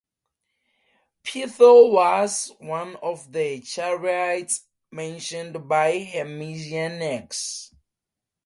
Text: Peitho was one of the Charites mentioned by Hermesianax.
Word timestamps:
Peitho 1.23 1.91
was 1.91 2.51
one 2.57 2.95
of 3.03 3.31
the 3.31 3.61
Charites 3.61 4.61
mentioned 4.91 5.69
by 5.69 6.03
Hermesianax. 6.11 7.69